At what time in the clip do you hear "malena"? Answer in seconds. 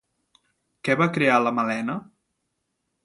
1.59-1.99